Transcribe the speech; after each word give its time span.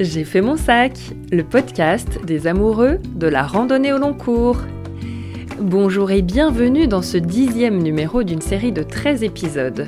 J'ai 0.00 0.24
fait 0.24 0.40
mon 0.40 0.56
sac, 0.56 0.98
le 1.30 1.44
podcast 1.44 2.24
des 2.24 2.48
amoureux 2.48 2.98
de 3.14 3.28
la 3.28 3.44
randonnée 3.44 3.92
au 3.92 3.98
long 3.98 4.14
cours. 4.14 4.58
Bonjour 5.60 6.10
et 6.10 6.22
bienvenue 6.22 6.88
dans 6.88 7.02
ce 7.02 7.18
dixième 7.18 7.80
numéro 7.80 8.24
d'une 8.24 8.40
série 8.40 8.72
de 8.72 8.82
13 8.82 9.22
épisodes. 9.22 9.86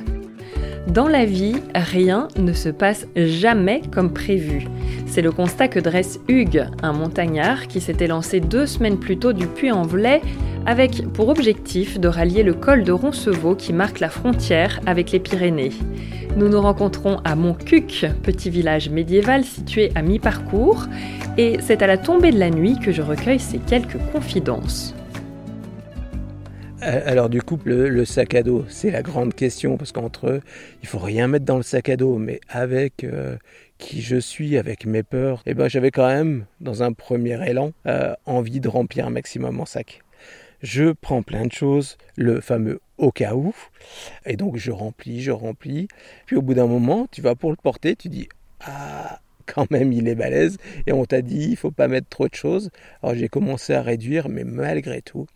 Dans 0.87 1.07
la 1.07 1.25
vie, 1.25 1.55
rien 1.73 2.27
ne 2.37 2.53
se 2.53 2.69
passe 2.69 3.07
jamais 3.15 3.81
comme 3.91 4.13
prévu. 4.13 4.67
C'est 5.07 5.23
le 5.23 5.31
constat 5.31 5.67
que 5.67 5.79
dresse 5.79 6.19
Hugues, 6.27 6.67
un 6.83 6.93
montagnard 6.93 7.67
qui 7.67 7.81
s'était 7.81 8.07
lancé 8.07 8.39
deux 8.39 8.65
semaines 8.65 8.97
plus 8.97 9.17
tôt 9.17 9.33
du 9.33 9.47
Puy-en-Velay 9.47 10.21
avec 10.65 11.07
pour 11.13 11.29
objectif 11.29 11.99
de 11.99 12.07
rallier 12.07 12.43
le 12.43 12.53
col 12.53 12.83
de 12.83 12.91
Roncevaux 12.91 13.55
qui 13.55 13.73
marque 13.73 13.99
la 13.99 14.09
frontière 14.09 14.79
avec 14.85 15.11
les 15.11 15.19
Pyrénées. 15.19 15.73
Nous 16.37 16.49
nous 16.49 16.61
rencontrons 16.61 17.19
à 17.23 17.35
Montcuq, 17.35 18.05
petit 18.23 18.49
village 18.49 18.89
médiéval 18.89 19.43
situé 19.43 19.91
à 19.95 20.01
mi-parcours, 20.01 20.85
et 21.37 21.57
c'est 21.61 21.81
à 21.81 21.87
la 21.87 21.97
tombée 21.97 22.31
de 22.31 22.39
la 22.39 22.49
nuit 22.49 22.77
que 22.79 22.91
je 22.91 23.01
recueille 23.01 23.39
ces 23.39 23.59
quelques 23.59 23.99
confidences. 24.11 24.94
Euh, 26.85 27.01
alors 27.05 27.29
du 27.29 27.41
coup, 27.41 27.59
le, 27.65 28.05
sac 28.05 28.35
à 28.35 28.43
dos, 28.43 28.65
c'est 28.69 28.91
la 28.91 29.01
grande 29.01 29.33
question 29.33 29.77
parce 29.77 29.91
qu'entre 29.91 30.27
eux, 30.27 30.41
il 30.83 30.87
faut 30.87 30.99
rien 30.99 31.27
mettre 31.27 31.45
dans 31.45 31.57
le 31.57 31.63
sac 31.63 31.89
à 31.89 31.97
dos, 31.97 32.17
mais 32.17 32.39
avec 32.47 33.03
euh, 33.03 33.37
qui 33.77 34.01
je 34.01 34.17
suis, 34.17 34.57
avec 34.57 34.85
mes 34.85 35.01
peurs, 35.01 35.41
eh 35.45 35.53
ben 35.55 35.67
j'avais 35.67 35.91
quand 35.91 36.07
même, 36.07 36.45
dans 36.61 36.83
un 36.83 36.93
premier 36.93 37.39
élan, 37.49 37.71
euh, 37.87 38.13
envie 38.25 38.59
de 38.59 38.69
remplir 38.69 39.07
un 39.07 39.09
maximum 39.09 39.55
mon 39.55 39.65
sac. 39.65 40.01
Je 40.61 40.91
prends 40.91 41.23
plein 41.23 41.45
de 41.45 41.51
choses, 41.51 41.97
le 42.15 42.39
fameux 42.39 42.79
au 42.97 43.11
cas 43.11 43.33
où, 43.33 43.53
et 44.25 44.37
donc 44.37 44.57
je 44.57 44.71
remplis, 44.71 45.21
je 45.21 45.31
remplis. 45.31 45.87
Puis 46.27 46.35
au 46.35 46.41
bout 46.41 46.53
d'un 46.53 46.67
moment, 46.67 47.07
tu 47.11 47.21
vas 47.21 47.35
pour 47.35 47.49
le 47.49 47.57
porter, 47.57 47.95
tu 47.95 48.09
dis 48.09 48.29
ah 48.61 49.19
quand 49.47 49.69
même 49.71 49.93
il 49.93 50.07
est 50.07 50.15
balèze 50.15 50.57
et 50.87 50.93
on 50.93 51.05
t'a 51.05 51.21
dit 51.21 51.49
il 51.51 51.55
faut 51.55 51.71
pas 51.71 51.87
mettre 51.87 52.09
trop 52.09 52.27
de 52.27 52.35
choses. 52.35 52.69
Alors 53.01 53.15
j'ai 53.15 53.27
commencé 53.27 53.73
à 53.73 53.81
réduire, 53.81 54.29
mais 54.29 54.43
malgré 54.43 55.01
tout, 55.01 55.27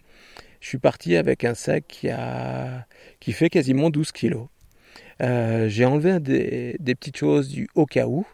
je 0.60 0.68
suis 0.68 0.78
parti 0.78 1.16
avec 1.16 1.44
un 1.44 1.54
sac 1.54 1.86
qui, 1.88 2.10
a, 2.10 2.86
qui 3.20 3.32
fait 3.32 3.50
quasiment 3.50 3.90
12 3.90 4.12
kilos. 4.12 4.48
Euh, 5.22 5.68
j'ai 5.68 5.86
enlevé 5.86 6.20
des, 6.20 6.76
des, 6.80 6.96
petites 6.96 7.18
choses 7.18 7.50
du 7.50 7.68
au 7.76 7.86
cas 7.86 8.08
où, 8.08 8.26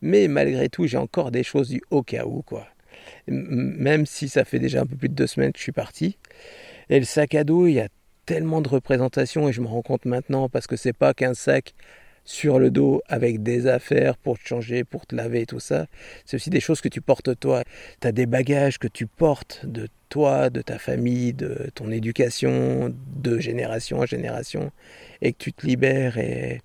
mais 0.00 0.28
malgré 0.28 0.68
tout, 0.68 0.86
j'ai 0.86 0.96
encore 0.96 1.30
des 1.30 1.42
choses 1.44 1.68
du 1.68 1.82
au 1.90 2.02
cas 2.02 2.24
où, 2.24 2.42
quoi. 2.42 2.66
Même 3.28 4.06
si 4.06 4.28
ça 4.28 4.44
fait 4.44 4.58
déjà 4.58 4.82
un 4.82 4.86
peu 4.86 4.96
plus 4.96 5.08
de 5.08 5.14
deux 5.14 5.26
semaines 5.26 5.52
que 5.52 5.58
je 5.58 5.62
suis 5.62 5.72
parti. 5.72 6.18
Et 6.88 6.98
le 6.98 7.04
sac 7.04 7.34
à 7.34 7.44
dos, 7.44 7.66
il 7.66 7.74
y 7.74 7.80
a 7.80 7.88
tellement 8.26 8.60
de 8.60 8.68
représentations 8.68 9.48
et 9.48 9.52
je 9.52 9.60
me 9.60 9.66
rends 9.66 9.82
compte 9.82 10.04
maintenant 10.04 10.48
parce 10.48 10.66
que 10.66 10.76
c'est 10.76 10.92
pas 10.92 11.14
qu'un 11.14 11.34
sac 11.34 11.74
sur 12.24 12.58
le 12.58 12.70
dos 12.70 13.02
avec 13.08 13.42
des 13.42 13.66
affaires 13.66 14.16
pour 14.16 14.38
te 14.38 14.46
changer, 14.46 14.84
pour 14.84 15.06
te 15.06 15.14
laver 15.14 15.46
tout 15.46 15.60
ça. 15.60 15.86
C'est 16.24 16.36
aussi 16.36 16.50
des 16.50 16.60
choses 16.60 16.80
que 16.80 16.88
tu 16.88 17.00
portes 17.00 17.38
toi. 17.38 17.64
Tu 18.00 18.08
as 18.08 18.12
des 18.12 18.26
bagages 18.26 18.78
que 18.78 18.88
tu 18.88 19.06
portes 19.06 19.64
de 19.64 19.88
toi, 20.08 20.50
de 20.50 20.60
ta 20.60 20.78
famille, 20.78 21.32
de 21.32 21.70
ton 21.74 21.90
éducation, 21.90 22.94
de 23.16 23.38
génération 23.38 23.98
en 24.00 24.06
génération, 24.06 24.70
et 25.20 25.32
que 25.32 25.38
tu 25.38 25.52
te 25.52 25.66
libères 25.66 26.18
et, 26.18 26.60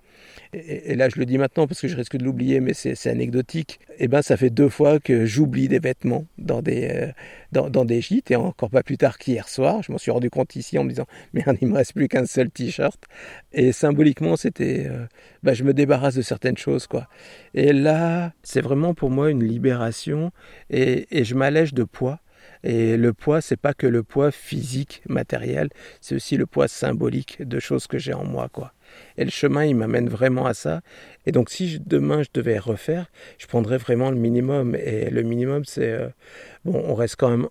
et, 0.54 0.96
là 0.96 1.10
je 1.10 1.20
le 1.20 1.26
dis 1.26 1.38
maintenant 1.38 1.68
parce 1.68 1.82
que 1.82 1.88
je 1.88 1.96
risque 1.96 2.18
de 2.18 2.24
l'oublier, 2.24 2.60
mais 2.60 2.74
c'est 2.74 3.10
anecdotique, 3.10 3.80
et 3.92 4.06
eh 4.06 4.08
ben 4.08 4.22
ça 4.22 4.38
fait 4.38 4.50
deux 4.50 4.70
fois 4.70 5.00
que 5.00 5.26
j'oublie 5.26 5.68
des 5.68 5.80
vêtements 5.80 6.26
dans 6.38 6.62
des, 6.62 6.90
euh, 6.92 7.12
dans, 7.52 7.70
dans, 7.70 7.86
des 7.86 8.02
gîtes, 8.02 8.32
et 8.32 8.36
encore 8.36 8.70
pas 8.70 8.84
plus 8.84 8.98
tard 8.98 9.18
qu'hier 9.18 9.48
soir, 9.50 9.82
je 9.84 9.92
m'en 9.92 9.98
suis 9.98 10.12
rendu 10.12 10.30
compte 10.30 10.56
ici 10.56 10.78
en 10.78 10.84
me 10.84 10.90
disant, 10.90 11.08
merde, 11.34 11.58
il 11.62 11.68
me 11.68 11.76
reste 11.76 11.94
plus 11.94 12.08
qu'un 12.08 12.26
seul 12.26 12.50
t-shirt, 12.50 13.02
et 13.54 13.72
symboliquement 13.72 14.36
c'était, 14.36 14.90
bah, 15.44 15.54
je 15.54 15.64
me 15.64 15.74
débarrasse 15.74 16.16
de 16.16 16.22
certaines 16.22 16.58
choses, 16.58 16.88
quoi. 16.88 17.08
Et 17.54 17.74
là, 17.74 18.34
c'est 18.44 18.62
vraiment 18.62 18.94
pour 18.94 19.10
moi 19.10 19.30
une 19.32 19.44
libération, 19.44 20.32
et, 20.70 21.08
et 21.12 21.24
je 21.24 21.36
m'allège 21.36 21.74
de 21.74 21.84
poids, 21.84 22.20
et 22.64 22.98
le 22.98 23.14
poids, 23.14 23.42
c'est 23.42 23.58
pas 23.58 23.74
que 23.74 23.88
le 23.88 24.04
poids 24.04 24.32
physique, 24.32 25.02
matériel, 25.08 25.70
c'est 26.02 26.16
aussi 26.16 26.38
le 26.38 26.46
poids 26.46 26.68
symbolique 26.68 27.42
de 27.42 27.60
choses 27.60 27.88
que 27.88 27.98
j'ai 27.98 28.14
en 28.14 28.26
moi, 28.26 28.50
quoi. 28.52 28.74
Et 29.18 29.26
le 29.26 29.32
chemin, 29.32 29.66
il 29.66 29.76
m'amène 29.76 30.10
vraiment 30.10 30.46
à 30.46 30.54
ça. 30.54 30.82
Et 31.26 31.32
donc, 31.32 31.50
si 31.50 31.80
demain 31.86 32.24
je 32.24 32.30
devais 32.34 32.58
refaire, 32.58 33.08
je 33.38 33.48
prendrais 33.48 33.78
vraiment 33.78 34.12
le 34.12 34.18
minimum. 34.18 34.76
Et 34.76 35.10
le 35.10 35.24
minimum, 35.24 35.66
c'est 35.66 35.92
euh, 35.92 36.08
bon, 36.66 36.82
on 36.86 36.96
reste 36.96 37.18
quand 37.18 37.30
même 37.30 37.48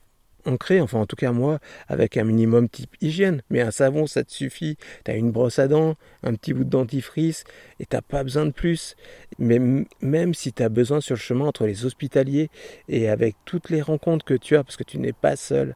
enfin 0.47 0.99
en 0.99 1.07
tout 1.07 1.17
cas 1.17 1.33
moi, 1.33 1.59
avec 1.89 2.17
un 2.17 2.25
minimum 2.25 2.69
type 2.69 2.95
hygiène. 3.01 3.43
Mais 3.51 3.61
un 3.61 3.71
savon, 3.71 4.07
ça 4.07 4.25
te 4.25 4.33
suffit. 4.33 4.77
Tu 5.05 5.11
as 5.11 5.15
une 5.15 5.31
brosse 5.31 5.59
à 5.59 5.69
dents, 5.69 5.97
un 6.23 6.35
petit 6.35 6.53
bout 6.53 6.65
de 6.65 6.71
dentifrice, 6.71 7.45
et 7.81 7.87
t'as 7.87 8.03
pas 8.03 8.23
besoin 8.23 8.47
de 8.47 8.53
plus. 8.53 8.97
Mais 9.39 9.61
même 10.01 10.35
si 10.35 10.53
tu 10.53 10.63
as 10.63 10.69
besoin 10.69 11.01
sur 11.01 11.15
le 11.15 11.21
chemin 11.21 11.47
entre 11.47 11.67
les 11.67 11.85
hospitaliers 11.85 12.51
et 12.89 13.09
avec 13.09 13.37
toutes 13.45 13.71
les 13.71 13.83
rencontres 13.83 14.25
que 14.25 14.35
tu 14.35 14.57
as, 14.57 14.65
parce 14.65 14.77
que 14.77 14.85
tu 14.85 14.99
n'es 14.99 15.13
pas 15.13 15.37
seul, 15.37 15.75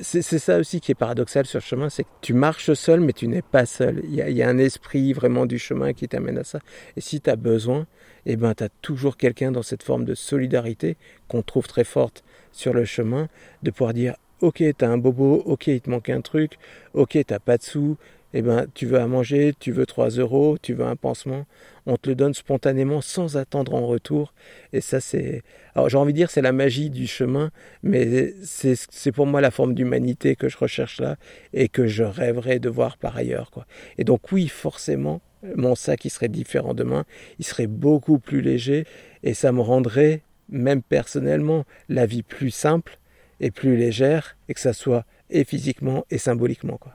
c'est 0.00 0.22
ça 0.22 0.58
aussi 0.58 0.80
qui 0.80 0.92
est 0.92 0.96
paradoxal 0.96 1.46
sur 1.46 1.58
le 1.58 1.64
chemin, 1.64 1.88
c'est 1.88 2.02
que 2.02 2.08
tu 2.20 2.34
marches 2.34 2.72
seul, 2.72 3.00
mais 3.00 3.12
tu 3.12 3.28
n'es 3.28 3.42
pas 3.42 3.64
seul. 3.64 4.02
Il 4.04 4.14
y, 4.14 4.42
a, 4.42 4.48
un 4.48 4.58
esprit 4.58 5.12
vraiment 5.12 5.46
du 5.46 5.58
chemin 5.58 5.92
qui 5.92 6.08
t'amène 6.08 6.38
à 6.38 6.44
ça. 6.44 6.58
Et 6.96 7.00
si 7.00 7.20
tu 7.20 7.30
as 7.30 7.36
besoin, 7.36 7.86
eh 8.26 8.36
ben, 8.36 8.54
tu 8.54 8.64
as 8.64 8.68
toujours 8.82 9.16
quelqu'un 9.16 9.52
dans 9.52 9.62
cette 9.62 9.82
forme 9.82 10.04
de 10.04 10.14
solidarité 10.14 10.96
qu'on 11.28 11.42
trouve 11.42 11.68
très 11.68 11.84
forte 11.84 12.24
sur 12.50 12.74
le 12.74 12.84
chemin, 12.84 13.28
de 13.62 13.70
pouvoir 13.70 13.94
dire, 13.94 14.16
ok, 14.40 14.64
tu 14.76 14.84
as 14.84 14.90
un 14.90 14.98
bobo, 14.98 15.42
ok, 15.46 15.68
il 15.68 15.80
te 15.80 15.90
manque 15.90 16.10
un 16.10 16.20
truc, 16.20 16.58
ok, 16.94 17.18
t'as 17.26 17.38
pas 17.38 17.56
de 17.56 17.62
sous, 17.62 17.96
eh 18.36 18.42
ben, 18.42 18.66
tu 18.74 18.86
veux 18.86 18.98
à 18.98 19.06
manger, 19.06 19.54
tu 19.60 19.70
veux 19.70 19.86
3 19.86 20.10
euros, 20.10 20.58
tu 20.60 20.74
veux 20.74 20.84
un 20.84 20.96
pansement, 20.96 21.46
on 21.86 21.96
te 21.96 22.08
le 22.08 22.16
donne 22.16 22.34
spontanément 22.34 23.00
sans 23.00 23.36
attendre 23.36 23.74
en 23.74 23.86
retour. 23.86 24.34
Et 24.72 24.80
ça, 24.80 24.98
c'est. 24.98 25.44
Alors, 25.76 25.88
j'ai 25.88 25.98
envie 25.98 26.12
de 26.12 26.18
dire, 26.18 26.30
c'est 26.32 26.42
la 26.42 26.50
magie 26.50 26.90
du 26.90 27.06
chemin, 27.06 27.52
mais 27.84 28.34
c'est 28.42 29.12
pour 29.12 29.26
moi 29.26 29.40
la 29.40 29.52
forme 29.52 29.74
d'humanité 29.74 30.34
que 30.34 30.48
je 30.48 30.58
recherche 30.58 31.00
là 31.00 31.16
et 31.52 31.68
que 31.68 31.86
je 31.86 32.02
rêverais 32.02 32.58
de 32.58 32.68
voir 32.68 32.96
par 32.98 33.16
ailleurs. 33.16 33.52
Quoi. 33.52 33.66
Et 33.98 34.04
donc, 34.04 34.32
oui, 34.32 34.48
forcément, 34.48 35.20
mon 35.54 35.76
sac, 35.76 36.04
il 36.04 36.10
serait 36.10 36.28
différent 36.28 36.74
demain, 36.74 37.04
il 37.38 37.44
serait 37.44 37.68
beaucoup 37.68 38.18
plus 38.18 38.40
léger 38.40 38.84
et 39.22 39.32
ça 39.32 39.52
me 39.52 39.60
rendrait, 39.60 40.22
même 40.48 40.82
personnellement, 40.82 41.64
la 41.88 42.04
vie 42.04 42.24
plus 42.24 42.50
simple 42.50 42.98
et 43.38 43.52
plus 43.52 43.76
légère 43.76 44.36
et 44.48 44.54
que 44.54 44.60
ça 44.60 44.72
soit 44.72 45.04
et 45.30 45.44
physiquement 45.44 46.04
et 46.10 46.18
symboliquement. 46.18 46.78
Quoi. 46.78 46.94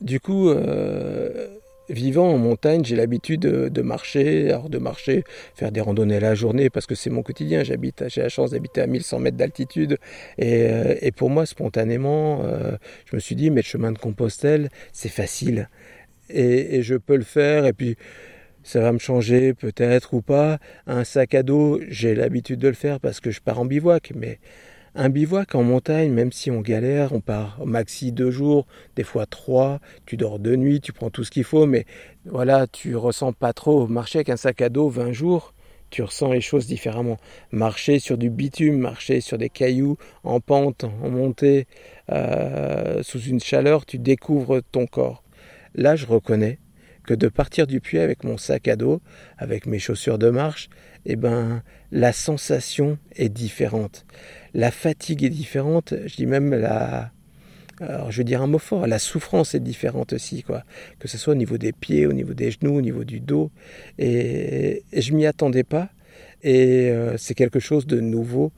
Du 0.00 0.20
coup, 0.20 0.48
euh, 0.48 1.48
vivant 1.88 2.30
en 2.32 2.38
montagne, 2.38 2.84
j'ai 2.84 2.94
l'habitude 2.94 3.40
de, 3.40 3.82
marcher, 3.82 4.56
de 4.68 4.78
marcher, 4.78 5.24
faire 5.54 5.72
des 5.72 5.80
randonnées 5.80 6.20
la 6.20 6.34
journée 6.34 6.70
parce 6.70 6.86
que 6.86 6.94
c'est 6.94 7.10
mon 7.10 7.22
quotidien. 7.22 7.64
J'habite, 7.64 8.04
j'ai 8.08 8.22
la 8.22 8.28
chance 8.28 8.50
d'habiter 8.52 8.80
à 8.80 8.86
1100 8.86 9.18
mètres 9.18 9.36
d'altitude 9.36 9.98
et, 10.38 10.66
euh, 10.68 10.94
et, 11.00 11.10
pour 11.10 11.30
moi, 11.30 11.46
spontanément, 11.46 12.42
euh, 12.44 12.76
je 13.06 13.16
me 13.16 13.20
suis 13.20 13.34
dit, 13.34 13.50
mais 13.50 13.62
le 13.62 13.66
chemin 13.66 13.92
de 13.92 13.98
Compostelle, 13.98 14.68
c'est 14.92 15.08
facile 15.08 15.68
et, 16.30 16.76
et, 16.76 16.82
je 16.82 16.94
peux 16.94 17.16
le 17.16 17.24
faire 17.24 17.64
et 17.66 17.72
puis 17.72 17.96
ça 18.62 18.80
va 18.80 18.92
me 18.92 18.98
changer 18.98 19.54
peut-être 19.54 20.14
ou 20.14 20.20
pas. 20.20 20.58
Un 20.86 21.04
sac 21.04 21.34
à 21.34 21.42
dos, 21.42 21.80
j'ai 21.88 22.14
l'habitude 22.14 22.60
de 22.60 22.68
le 22.68 22.74
faire 22.74 23.00
parce 23.00 23.18
que 23.18 23.30
je 23.30 23.40
pars 23.40 23.58
en 23.58 23.64
bivouac, 23.64 24.12
mais 24.14 24.38
un 24.98 25.10
bivouac 25.10 25.54
en 25.54 25.62
montagne, 25.62 26.10
même 26.10 26.32
si 26.32 26.50
on 26.50 26.60
galère, 26.60 27.12
on 27.12 27.20
part 27.20 27.64
maxi 27.64 28.10
deux 28.10 28.32
jours, 28.32 28.66
des 28.96 29.04
fois 29.04 29.26
trois, 29.26 29.78
tu 30.06 30.16
dors 30.16 30.40
deux 30.40 30.56
nuits, 30.56 30.80
tu 30.80 30.92
prends 30.92 31.08
tout 31.08 31.22
ce 31.22 31.30
qu'il 31.30 31.44
faut, 31.44 31.66
mais 31.66 31.86
voilà, 32.24 32.66
tu 32.66 32.96
ressens 32.96 33.32
pas 33.32 33.52
trop. 33.52 33.86
Marcher 33.86 34.18
avec 34.18 34.28
un 34.28 34.36
sac 34.36 34.60
à 34.60 34.68
dos 34.68 34.88
20 34.88 35.12
jours, 35.12 35.54
tu 35.90 36.02
ressens 36.02 36.32
les 36.32 36.40
choses 36.40 36.66
différemment. 36.66 37.16
Marcher 37.52 38.00
sur 38.00 38.18
du 38.18 38.28
bitume, 38.28 38.76
marcher 38.78 39.20
sur 39.20 39.38
des 39.38 39.48
cailloux, 39.48 39.98
en 40.24 40.40
pente, 40.40 40.82
en 40.82 41.10
montée, 41.10 41.68
euh, 42.10 43.00
sous 43.04 43.20
une 43.20 43.38
chaleur, 43.38 43.86
tu 43.86 44.00
découvres 44.00 44.62
ton 44.72 44.86
corps. 44.86 45.22
Là, 45.76 45.94
je 45.94 46.06
reconnais 46.06 46.58
que 47.08 47.14
de 47.14 47.28
partir 47.28 47.66
du 47.66 47.80
puits 47.80 48.00
avec 48.00 48.22
mon 48.22 48.36
sac 48.36 48.68
à 48.68 48.76
dos, 48.76 49.00
avec 49.38 49.64
mes 49.64 49.78
chaussures 49.78 50.18
de 50.18 50.28
marche, 50.28 50.68
eh 51.06 51.16
ben, 51.16 51.62
la 51.90 52.12
sensation 52.12 52.98
est 53.16 53.30
différente. 53.30 54.04
La 54.52 54.70
fatigue 54.70 55.24
est 55.24 55.30
différente, 55.30 55.94
je 56.04 56.16
dis 56.16 56.26
même 56.26 56.54
la, 56.54 57.10
alors 57.80 58.10
je 58.10 58.18
veux 58.18 58.24
dire 58.24 58.42
un 58.42 58.46
mot 58.46 58.58
fort, 58.58 58.86
la 58.86 58.98
souffrance 58.98 59.54
est 59.54 59.60
différente 59.60 60.12
aussi, 60.12 60.42
quoi. 60.42 60.64
Que 60.98 61.08
ce 61.08 61.16
soit 61.16 61.32
au 61.32 61.36
niveau 61.36 61.56
des 61.56 61.72
pieds, 61.72 62.04
au 62.04 62.12
niveau 62.12 62.34
des 62.34 62.50
genoux, 62.50 62.76
au 62.76 62.82
niveau 62.82 63.04
du 63.04 63.20
dos. 63.20 63.50
Et, 63.98 64.84
et 64.92 65.00
je 65.00 65.14
m'y 65.14 65.24
attendais 65.24 65.64
pas. 65.64 65.88
Et 66.42 66.90
euh, 66.90 67.16
c'est 67.16 67.34
quelque 67.34 67.58
chose 67.58 67.86
de 67.86 68.00
nouveau. 68.00 68.52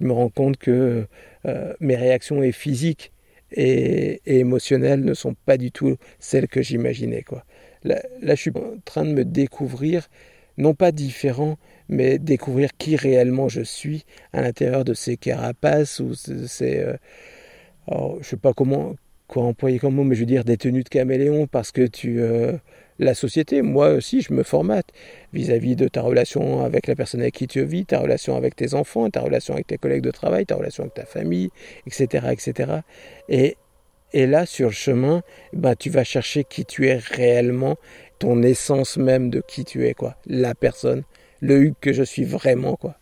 Je 0.00 0.04
me 0.04 0.12
rends 0.12 0.30
compte 0.30 0.56
que 0.56 1.06
euh, 1.46 1.74
mes 1.78 1.94
réactions 1.94 2.42
physiques 2.50 3.12
et, 3.52 4.20
et, 4.26 4.40
émotionnelles 4.40 5.04
ne 5.04 5.14
sont 5.14 5.36
pas 5.46 5.58
du 5.58 5.70
tout 5.70 5.96
celles 6.18 6.48
que 6.48 6.60
j'imaginais, 6.60 7.22
quoi. 7.22 7.44
Là, 7.84 8.00
je 8.22 8.34
suis 8.34 8.50
en 8.50 8.78
train 8.84 9.04
de 9.04 9.12
me 9.12 9.24
découvrir, 9.24 10.08
non 10.56 10.74
pas 10.74 10.92
différent, 10.92 11.58
mais 11.88 12.18
découvrir 12.18 12.70
qui 12.78 12.96
réellement 12.96 13.48
je 13.48 13.60
suis 13.60 14.04
à 14.32 14.40
l'intérieur 14.40 14.84
de 14.84 14.94
ces 14.94 15.16
carapaces 15.16 16.00
ou 16.00 16.14
ces... 16.14 16.78
Euh, 16.78 16.96
je 18.20 18.26
sais 18.26 18.36
pas 18.36 18.54
comment 18.54 18.94
quoi 19.26 19.44
employer 19.44 19.78
comme 19.78 19.94
mot, 19.94 20.04
mais 20.04 20.14
je 20.14 20.20
veux 20.20 20.26
dire 20.26 20.44
des 20.44 20.56
tenues 20.56 20.82
de 20.82 20.88
caméléon 20.88 21.46
parce 21.46 21.72
que 21.72 21.86
tu... 21.86 22.20
Euh, 22.20 22.52
la 22.98 23.14
société, 23.14 23.62
moi 23.62 23.90
aussi, 23.90 24.20
je 24.20 24.32
me 24.32 24.44
formate 24.44 24.86
vis-à-vis 25.32 25.74
de 25.74 25.88
ta 25.88 26.00
relation 26.00 26.64
avec 26.64 26.86
la 26.86 26.94
personne 26.94 27.20
avec 27.20 27.34
qui 27.34 27.48
tu 27.48 27.64
vis, 27.64 27.84
ta 27.86 27.98
relation 27.98 28.36
avec 28.36 28.54
tes 28.54 28.74
enfants, 28.74 29.10
ta 29.10 29.20
relation 29.20 29.54
avec 29.54 29.66
tes 29.66 29.78
collègues 29.78 30.02
de 30.02 30.12
travail, 30.12 30.46
ta 30.46 30.54
relation 30.54 30.84
avec 30.84 30.94
ta 30.94 31.04
famille, 31.04 31.50
etc., 31.86 32.28
etc. 32.30 32.72
Et, 33.28 33.56
et 34.14 34.28
là, 34.28 34.46
sur 34.46 34.68
le 34.68 34.72
chemin, 34.72 35.22
ben, 35.52 35.74
tu 35.74 35.90
vas 35.90 36.04
chercher 36.04 36.44
qui 36.44 36.64
tu 36.64 36.86
es 36.86 36.96
réellement, 36.96 37.76
ton 38.20 38.42
essence 38.44 38.96
même 38.96 39.28
de 39.28 39.42
qui 39.46 39.64
tu 39.64 39.86
es, 39.88 39.92
quoi. 39.92 40.16
La 40.24 40.54
personne, 40.54 41.02
le 41.40 41.60
Hugues 41.60 41.74
que 41.80 41.92
je 41.92 42.04
suis 42.04 42.24
vraiment, 42.24 42.76
quoi. 42.76 42.94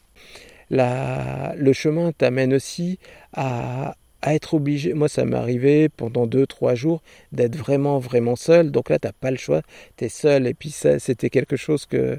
La, 0.71 1.55
le 1.59 1.75
chemin 1.75 2.13
t'amène 2.13 2.55
aussi 2.55 2.99
à, 3.35 3.95
à 4.23 4.35
être 4.35 4.55
obligé, 4.55 4.95
moi 4.95 5.07
ça 5.07 5.27
m'est 5.27 5.37
arrivé 5.37 5.91
pendant 5.91 6.27
deux, 6.27 6.47
trois 6.47 6.75
jours 6.75 7.03
d'être 7.31 7.57
vraiment, 7.57 7.99
vraiment 7.99 8.35
seul. 8.35 8.71
Donc 8.71 8.89
là, 8.89 8.99
tu 8.99 9.07
n'as 9.07 9.13
pas 9.13 9.31
le 9.31 9.37
choix, 9.37 9.61
tu 9.99 10.07
es 10.07 10.09
seul. 10.09 10.47
Et 10.47 10.55
puis 10.55 10.71
ça, 10.71 10.99
c'était 10.99 11.29
quelque 11.29 11.57
chose 11.57 11.85
que, 11.85 12.19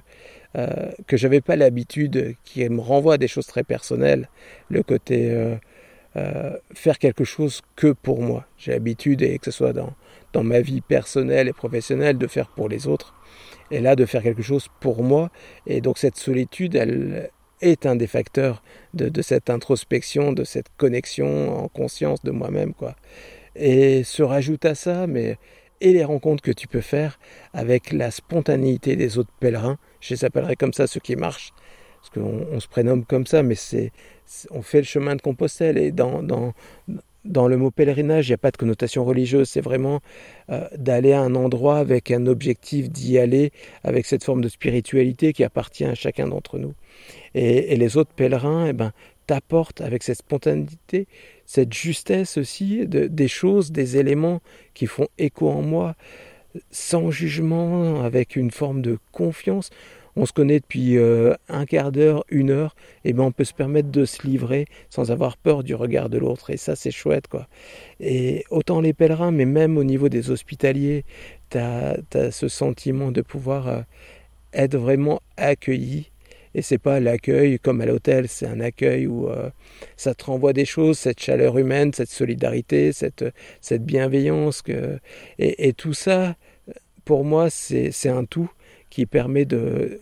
euh, 0.55 0.91
que 1.07 1.17
j'avais 1.17 1.41
pas 1.41 1.55
l'habitude, 1.55 2.35
qui 2.43 2.69
me 2.69 2.79
renvoie 2.79 3.15
à 3.15 3.17
des 3.17 3.27
choses 3.27 3.47
très 3.47 3.63
personnelles. 3.63 4.29
Le 4.69 4.83
côté 4.83 5.31
euh, 5.31 5.55
euh, 6.15 6.55
faire 6.73 6.99
quelque 6.99 7.23
chose 7.23 7.61
que 7.75 7.91
pour 7.91 8.21
moi. 8.21 8.45
J'ai 8.57 8.71
l'habitude, 8.71 9.21
et 9.21 9.39
que 9.39 9.45
ce 9.45 9.51
soit 9.51 9.73
dans, 9.73 9.93
dans 10.33 10.43
ma 10.43 10.61
vie 10.61 10.81
personnelle 10.81 11.47
et 11.47 11.53
professionnelle, 11.53 12.17
de 12.17 12.27
faire 12.27 12.47
pour 12.47 12.69
les 12.69 12.87
autres. 12.87 13.15
Et 13.71 13.79
là, 13.79 13.95
de 13.95 14.05
faire 14.05 14.21
quelque 14.21 14.43
chose 14.43 14.67
pour 14.79 15.03
moi. 15.03 15.31
Et 15.65 15.81
donc 15.81 15.97
cette 15.97 16.17
solitude, 16.17 16.75
elle, 16.75 17.29
est 17.63 17.85
un 17.85 17.95
des 17.95 18.07
facteurs 18.07 18.61
de, 18.93 19.21
cette 19.21 19.49
introspection, 19.49 20.33
de 20.33 20.43
cette 20.43 20.67
connexion 20.77 21.63
en 21.63 21.67
conscience 21.67 22.21
de 22.23 22.31
moi-même, 22.31 22.73
quoi. 22.73 22.95
Et 23.55 24.03
se 24.03 24.23
rajoute 24.23 24.65
à 24.65 24.75
ça, 24.75 25.07
mais 25.07 25.37
et 25.81 25.93
les 25.93 26.03
rencontres 26.03 26.41
que 26.41 26.51
tu 26.51 26.67
peux 26.67 26.81
faire 26.81 27.19
avec 27.53 27.91
la 27.91 28.09
spontanéité 28.09 28.95
des 28.95 29.17
autres 29.17 29.33
pèlerins. 29.39 29.77
Je 29.99 30.13
les 30.13 30.25
appellerai 30.25 30.55
comme 30.55 30.73
ça 30.73 30.87
ceux 30.87 30.99
qui 30.99 31.15
marchent, 31.15 31.53
parce 32.03 32.09
qu'on 32.09 32.59
se 32.59 32.67
prénomme 32.67 33.05
comme 33.05 33.25
ça, 33.25 33.43
mais 33.43 33.55
c'est 33.55 33.91
on 34.51 34.61
fait 34.61 34.79
le 34.79 34.83
chemin 34.83 35.15
de 35.15 35.21
Compostelle. 35.21 35.77
Et 35.77 35.91
dans, 35.91 36.21
dans, 36.23 37.47
le 37.47 37.57
mot 37.57 37.71
pèlerinage, 37.71 38.27
il 38.27 38.31
n'y 38.31 38.35
a 38.35 38.37
pas 38.37 38.51
de 38.51 38.57
connotation 38.57 39.05
religieuse, 39.05 39.49
c'est 39.49 39.61
vraiment 39.61 40.01
euh, 40.49 40.67
d'aller 40.77 41.13
à 41.13 41.21
un 41.21 41.35
endroit 41.35 41.77
avec 41.77 42.11
un 42.11 42.25
objectif 42.27 42.89
d'y 42.89 43.17
aller, 43.17 43.51
avec 43.83 44.05
cette 44.05 44.23
forme 44.23 44.41
de 44.41 44.49
spiritualité 44.49 45.31
qui 45.31 45.43
appartient 45.43 45.85
à 45.85 45.95
chacun 45.95 46.27
d'entre 46.27 46.57
nous. 46.57 46.73
Et, 47.35 47.75
les 47.77 47.95
autres 47.97 48.11
pèlerins, 48.13 48.67
eh 48.67 48.73
ben, 48.73 48.91
t'apportent 49.25 49.79
avec 49.79 50.03
cette 50.03 50.17
spontanéité, 50.17 51.07
cette 51.45 51.73
justesse 51.73 52.37
aussi 52.37 52.85
des 52.85 53.27
choses, 53.29 53.71
des 53.71 53.95
éléments 53.95 54.41
qui 54.73 54.87
font 54.87 55.07
écho 55.17 55.49
en 55.49 55.61
moi, 55.61 55.95
sans 56.69 57.09
jugement, 57.11 58.03
avec 58.03 58.35
une 58.35 58.51
forme 58.51 58.81
de 58.81 58.99
confiance 59.13 59.69
on 60.15 60.25
se 60.25 60.33
connaît 60.33 60.59
depuis 60.59 60.97
euh, 60.97 61.33
un 61.49 61.65
quart 61.65 61.91
d'heure, 61.91 62.23
une 62.29 62.51
heure, 62.51 62.75
et 63.03 63.13
ben 63.13 63.23
on 63.23 63.31
peut 63.31 63.43
se 63.43 63.53
permettre 63.53 63.89
de 63.89 64.05
se 64.05 64.25
livrer 64.27 64.65
sans 64.89 65.11
avoir 65.11 65.37
peur 65.37 65.63
du 65.63 65.75
regard 65.75 66.09
de 66.09 66.17
l'autre. 66.17 66.49
Et 66.49 66.57
ça, 66.57 66.75
c'est 66.75 66.91
chouette, 66.91 67.27
quoi. 67.27 67.47
Et 67.99 68.43
autant 68.49 68.81
les 68.81 68.93
pèlerins, 68.93 69.31
mais 69.31 69.45
même 69.45 69.77
au 69.77 69.83
niveau 69.83 70.09
des 70.09 70.29
hospitaliers, 70.29 71.03
tu 71.49 71.57
as, 71.57 71.97
ce 72.31 72.47
sentiment 72.47 73.11
de 73.11 73.21
pouvoir 73.21 73.67
euh, 73.67 73.81
être 74.53 74.77
vraiment 74.77 75.21
accueilli. 75.37 76.09
Et 76.55 76.61
c'est 76.61 76.77
pas 76.77 76.99
l'accueil 76.99 77.57
comme 77.57 77.81
à 77.81 77.87
l'hôtel, 77.87 78.27
c'est 78.27 78.45
un 78.45 78.59
accueil 78.59 79.07
où 79.07 79.27
euh, 79.27 79.49
ça 79.97 80.13
te 80.13 80.25
renvoie 80.25 80.53
des 80.53 80.65
choses, 80.65 80.99
cette 80.99 81.19
chaleur 81.19 81.57
humaine, 81.57 81.91
cette 81.93 82.11
solidarité, 82.11 82.91
cette, 82.91 83.25
cette 83.59 83.83
bienveillance. 83.83 84.61
Que... 84.61 84.99
Et, 85.39 85.67
et 85.67 85.73
tout 85.73 85.95
ça, 85.95 86.35
pour 87.05 87.25
moi, 87.25 87.49
c'est 87.49 88.09
un 88.09 88.25
tout 88.25 88.51
qui 88.93 89.07
permet 89.07 89.45
de, 89.45 89.99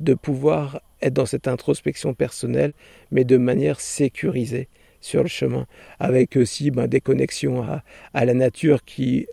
de 0.00 0.12
pouvoir 0.12 0.82
être 1.00 1.14
dans 1.14 1.24
cette 1.24 1.48
introspection 1.48 2.12
personnelle, 2.12 2.74
mais 3.10 3.24
de 3.24 3.38
manière 3.38 3.80
sécurisée 3.80 4.68
sur 5.00 5.22
le 5.22 5.30
chemin, 5.30 5.66
avec 5.98 6.36
aussi 6.36 6.70
ben, 6.70 6.86
des 6.86 7.00
connexions 7.00 7.62
à, 7.62 7.82
à, 8.12 8.26
la 8.26 8.34
nature 8.34 8.84
qui, 8.84 9.26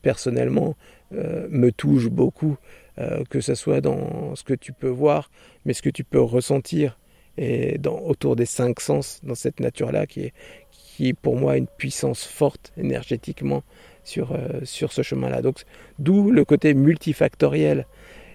personnellement, 0.00 0.76
euh, 1.12 1.46
me 1.50 1.72
touchent 1.72 2.08
beaucoup, 2.08 2.56
euh, 2.98 3.22
que 3.28 3.42
ce 3.42 3.54
soit 3.54 3.82
dans 3.82 4.34
ce 4.34 4.44
que 4.44 4.54
tu 4.54 4.72
peux 4.72 4.88
voir, 4.88 5.30
mais 5.66 5.74
ce 5.74 5.82
que 5.82 5.90
tu 5.90 6.02
peux 6.02 6.22
ressentir, 6.22 6.98
et 7.36 7.76
dans, 7.76 7.98
autour 7.98 8.34
des 8.34 8.46
cinq 8.46 8.80
sens, 8.80 9.20
dans 9.24 9.34
cette 9.34 9.60
nature-là, 9.60 10.06
qui 10.06 10.20
est, 10.20 10.32
qui 10.70 11.12
pour 11.12 11.36
moi 11.36 11.58
une 11.58 11.66
puissance 11.66 12.24
forte 12.24 12.72
énergétiquement 12.78 13.62
sur, 14.04 14.32
euh, 14.32 14.60
sur 14.64 14.90
ce 14.90 15.02
chemin-là. 15.02 15.42
Donc, 15.42 15.64
d'où 15.98 16.30
le 16.30 16.46
côté 16.46 16.72
multifactoriel 16.72 17.86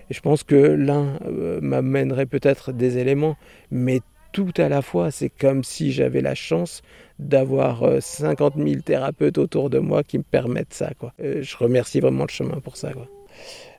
et 0.10 0.14
je 0.14 0.22
pense 0.22 0.44
que 0.44 0.56
l'un 0.56 1.18
euh, 1.26 1.60
m'amènerait 1.62 2.26
peut-être 2.26 2.72
des 2.72 2.98
éléments, 2.98 3.38
mais 3.72 4.02
tout 4.32 4.54
à 4.58 4.70
la 4.70 4.82
fois, 4.82 5.12
c'est 5.12 5.30
comme 5.30 5.64
si 5.64 5.92
j'avais 5.92 6.22
la 6.22 6.36
chance 6.36 6.82
d'avoir 7.18 8.02
50 8.02 8.58
euh, 8.58 8.68
000 8.68 8.82
thérapeutes 8.82 9.38
autour 9.38 9.70
de 9.70 9.80
moi 9.80 10.04
qui 10.04 10.18
me 10.18 10.24
permettent 10.24 10.74
ça. 10.74 10.92
Euh, 11.22 11.42
je 11.42 11.58
remercie 11.58 12.00
vraiment 12.00 12.24
le 12.24 12.30
chemin 12.30 12.60
pour 12.60 12.78
ça. 12.78 12.92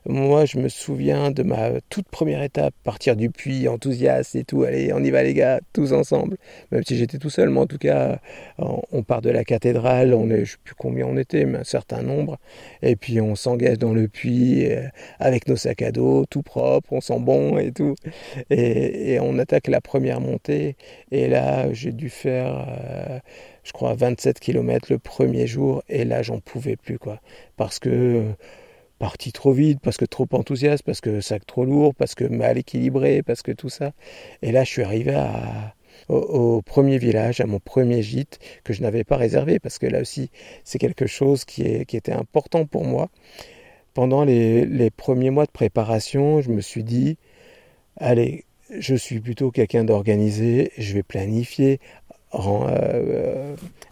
Moi, 0.07 0.45
je 0.45 0.57
me 0.57 0.67
souviens 0.67 1.29
de 1.29 1.43
ma 1.43 1.79
toute 1.89 2.07
première 2.09 2.41
étape, 2.41 2.73
partir 2.83 3.15
du 3.15 3.29
puits, 3.29 3.67
enthousiaste 3.67 4.35
et 4.35 4.43
tout. 4.43 4.63
Allez, 4.63 4.91
on 4.93 5.03
y 5.03 5.11
va 5.11 5.21
les 5.21 5.35
gars, 5.35 5.59
tous 5.73 5.93
ensemble. 5.93 6.37
Même 6.71 6.83
si 6.83 6.97
j'étais 6.97 7.19
tout 7.19 7.29
seul, 7.29 7.51
mais 7.51 7.59
en 7.59 7.67
tout 7.67 7.77
cas, 7.77 8.19
on 8.57 9.03
part 9.03 9.21
de 9.21 9.29
la 9.29 9.43
cathédrale, 9.43 10.15
on 10.15 10.31
est, 10.31 10.37
je 10.37 10.41
ne 10.41 10.45
sais 10.45 10.57
plus 10.63 10.73
combien 10.73 11.05
on 11.05 11.17
était, 11.17 11.45
mais 11.45 11.59
un 11.59 11.63
certain 11.63 12.01
nombre. 12.01 12.39
Et 12.81 12.95
puis 12.95 13.21
on 13.21 13.35
s'engage 13.35 13.77
dans 13.77 13.93
le 13.93 14.07
puits 14.07 14.65
euh, 14.71 14.87
avec 15.19 15.47
nos 15.47 15.55
sacs 15.55 15.83
à 15.83 15.91
dos, 15.91 16.25
tout 16.25 16.41
propre, 16.41 16.93
on 16.93 17.01
sent 17.01 17.19
bon 17.19 17.59
et 17.59 17.71
tout. 17.71 17.95
Et, 18.49 19.19
on 19.21 19.37
attaque 19.37 19.67
la 19.67 19.81
première 19.81 20.19
montée. 20.19 20.77
Et 21.11 21.27
là, 21.27 21.71
j'ai 21.73 21.91
dû 21.91 22.09
faire... 22.09 22.65
Euh, 22.67 23.19
je 23.63 23.71
crois 23.73 23.93
27 23.93 24.39
km 24.39 24.91
le 24.91 24.97
premier 24.97 25.45
jour 25.45 25.83
et 25.87 26.03
là 26.03 26.23
j'en 26.23 26.39
pouvais 26.39 26.75
plus 26.75 26.97
quoi 26.97 27.19
parce 27.57 27.77
que 27.77 28.33
parti 29.01 29.31
trop 29.31 29.51
vite, 29.51 29.79
parce 29.81 29.97
que 29.97 30.05
trop 30.05 30.27
enthousiaste, 30.31 30.83
parce 30.83 31.01
que 31.01 31.21
sac 31.21 31.43
trop 31.47 31.65
lourd, 31.65 31.95
parce 31.95 32.13
que 32.13 32.23
mal 32.23 32.59
équilibré, 32.59 33.23
parce 33.23 33.41
que 33.41 33.51
tout 33.51 33.67
ça. 33.67 33.93
Et 34.43 34.51
là, 34.51 34.63
je 34.63 34.69
suis 34.69 34.83
arrivé 34.83 35.15
à, 35.15 35.73
au, 36.07 36.61
premier 36.61 36.99
village, 36.99 37.41
à 37.41 37.47
mon 37.47 37.59
premier 37.59 38.03
gîte, 38.03 38.37
que 38.63 38.73
je 38.73 38.83
n'avais 38.83 39.03
pas 39.03 39.17
réservé, 39.17 39.57
parce 39.59 39.79
que 39.79 39.87
là 39.87 40.01
aussi, 40.01 40.29
c'est 40.63 40.77
quelque 40.77 41.07
chose 41.07 41.45
qui, 41.45 41.63
est, 41.63 41.85
qui 41.85 41.97
était 41.97 42.11
important 42.13 42.67
pour 42.67 42.85
moi. 42.85 43.09
Pendant 43.95 44.23
les, 44.23 44.65
les 44.65 44.91
premiers 44.91 45.31
mois 45.31 45.47
de 45.47 45.51
préparation, 45.51 46.39
je 46.41 46.51
me 46.51 46.61
suis 46.61 46.83
dit, 46.83 47.17
allez, 47.97 48.45
je 48.77 48.93
suis 48.93 49.19
plutôt 49.19 49.49
quelqu'un 49.49 49.83
d'organisé, 49.83 50.71
je 50.77 50.93
vais 50.93 51.03
planifier, 51.03 51.79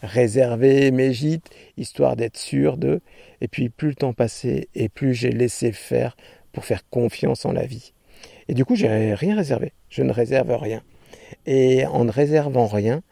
réserver 0.02 0.92
mes 0.92 1.14
gîtes, 1.14 1.50
histoire 1.78 2.16
d'être 2.16 2.38
sûr 2.38 2.78
de. 2.78 3.02
Et 3.42 3.48
puis 3.48 3.70
plus 3.70 3.90
le 3.90 3.96
temps 3.96 4.14
passait 4.14 4.68
et 4.76 4.90
plus 4.90 5.14
j'ai 5.14 5.32
laissé 5.32 5.72
faire 5.72 6.16
pour 6.52 6.66
faire 6.66 6.88
confiance 6.90 7.46
en 7.46 7.52
la 7.52 7.66
vie. 7.66 7.94
Et 8.48 8.54
du 8.54 8.66
coup, 8.66 8.76
j'ai 8.76 8.88
rien 8.88 9.36
réservé. 9.36 9.74
Je 9.90 10.02
ne 10.02 10.12
réserve 10.12 10.52
rien. 10.52 10.82
Et 11.46 11.86
en 11.86 12.06
ne 12.06 12.12
réservant 12.12 12.68
rien, 12.68 13.04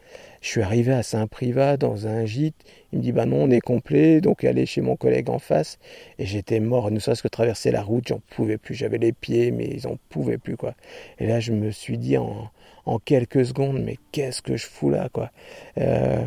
je 0.41 0.49
suis 0.49 0.61
arrivé 0.61 0.93
à 0.93 1.03
Saint-Privat 1.03 1.77
dans 1.77 2.07
un 2.07 2.25
gîte. 2.25 2.55
Il 2.91 2.99
me 2.99 3.03
dit 3.03 3.11
bah 3.11 3.25
non, 3.25 3.43
on 3.43 3.51
est 3.51 3.59
complet, 3.59 4.21
donc 4.21 4.43
aller 4.43 4.65
chez 4.65 4.81
mon 4.81 4.95
collègue 4.95 5.29
en 5.29 5.39
face. 5.39 5.77
Et 6.19 6.25
j'étais 6.25 6.59
mort, 6.59 6.89
ne 6.89 6.99
serait-ce 6.99 7.23
que 7.23 7.27
traverser 7.27 7.71
la 7.71 7.81
route, 7.81 8.07
j'en 8.07 8.21
pouvais 8.29 8.57
plus. 8.57 8.75
J'avais 8.75 8.97
les 8.97 9.13
pieds, 9.13 9.51
mais 9.51 9.65
ils 9.65 9.87
en 9.87 9.97
pouvaient 10.09 10.37
plus 10.37 10.57
quoi. 10.57 10.73
Et 11.19 11.27
là, 11.27 11.39
je 11.39 11.51
me 11.51 11.71
suis 11.71 11.97
dit 11.97 12.17
en, 12.17 12.49
en 12.87 12.99
quelques 12.99 13.45
secondes, 13.45 13.81
mais 13.83 13.97
qu'est-ce 14.11 14.41
que 14.41 14.55
je 14.57 14.65
fous 14.65 14.89
là, 14.89 15.09
quoi. 15.11 15.29
Euh, 15.77 16.23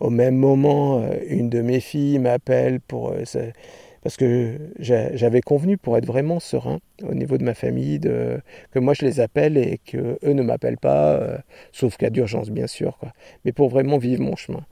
au 0.00 0.10
même 0.10 0.36
moment, 0.36 1.00
euh, 1.00 1.16
une 1.28 1.50
de 1.50 1.60
mes 1.60 1.80
filles 1.80 2.18
m'appelle 2.18 2.80
pour 2.80 3.10
euh, 3.10 3.24
parce 4.02 4.16
que 4.16 4.58
j'avais 4.78 5.40
convenu 5.40 5.78
pour 5.78 5.96
être 5.96 6.06
vraiment 6.06 6.38
serein 6.38 6.78
au 7.02 7.14
niveau 7.14 7.38
de 7.38 7.44
ma 7.44 7.54
famille, 7.54 7.98
de, 7.98 8.40
que 8.70 8.78
moi 8.78 8.92
je 8.94 9.04
les 9.04 9.18
appelle 9.20 9.56
et 9.56 9.80
que 9.84 10.18
eux 10.22 10.32
ne 10.34 10.42
m'appellent 10.42 10.78
pas, 10.78 11.38
sauf 11.72 11.96
cas 11.96 12.10
d'urgence 12.10 12.50
bien 12.50 12.66
sûr. 12.66 12.98
Mais 13.44 13.52
pour 13.52 13.70
vraiment 13.70 13.96
vivre 13.98 14.22
mon 14.22 14.36
chemin. 14.36 14.64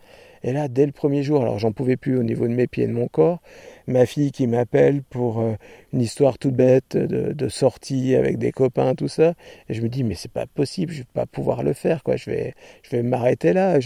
Et 0.45 0.53
là, 0.53 0.69
dès 0.69 0.87
le 0.87 0.93
premier 0.93 1.23
jour, 1.23 1.43
alors 1.43 1.59
j'en 1.59 1.73
pouvais 1.73 1.97
plus 1.97 2.19
au 2.19 2.23
niveau 2.23 2.49
de 2.49 2.53
mes 2.53 2.67
pieds 2.67 2.85
et 2.85 2.89
de 2.89 2.93
mon 2.93 3.09
corps, 3.09 3.41
ma 3.87 4.07
fille 4.07 4.33
qui 4.33 4.47
m'appelle 4.47 5.03
pour 5.03 5.41
euh, 5.41 5.55
une 5.93 6.01
histoire 6.01 6.39
toute 6.39 6.55
bête 6.55 6.97
de, 6.97 7.49
sortie 7.49 8.15
avec 8.15 8.39
des 8.39 8.51
copains, 8.51 8.95
tout 8.95 9.09
ça, 9.09 9.35
et 9.69 9.75
je 9.75 9.83
me 9.83 9.89
dis 9.89 10.05
mais 10.05 10.15
c'est 10.15 10.31
pas 10.31 10.47
possible, 10.47 10.93
je 10.93 10.99
vais 11.01 11.07
pas 11.13 11.27
pouvoir 11.27 11.63
le 11.63 11.73
faire, 11.73 12.03
quoi. 12.03 12.17
Je 12.17 12.31
vais, 12.31 12.55
je 12.83 12.91
vais 12.91 13.03
m'arrêter 13.03 13.53
là, 13.53 13.79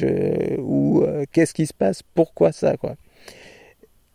ou 0.59 1.03
euh, 1.03 1.25
qu'est-ce 1.33 1.55
qui 1.55 1.67
se 1.67 1.75
passe, 1.75 2.03
pourquoi 2.15 2.53
ça, 2.53 2.77
quoi? 2.77 2.97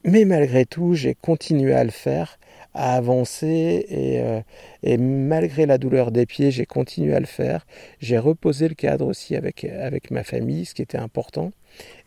Mais 0.03 0.25
malgré 0.25 0.65
tout, 0.65 0.95
j'ai 0.95 1.13
continué 1.13 1.73
à 1.73 1.83
le 1.83 1.91
faire 1.91 2.39
à 2.73 2.95
avancer 2.95 3.85
et, 3.89 4.21
euh, 4.21 4.41
et, 4.83 4.97
malgré 4.97 5.65
la 5.65 5.77
douleur 5.77 6.11
des 6.11 6.25
pieds, 6.25 6.51
j'ai 6.51 6.65
continué 6.65 7.13
à 7.13 7.19
le 7.19 7.25
faire. 7.25 7.65
J'ai 7.99 8.17
reposé 8.17 8.67
le 8.67 8.75
cadre 8.75 9.07
aussi 9.07 9.35
avec, 9.35 9.65
avec 9.65 10.11
ma 10.11 10.23
famille, 10.23 10.65
ce 10.65 10.73
qui 10.73 10.81
était 10.81 10.97
important. 10.97 11.51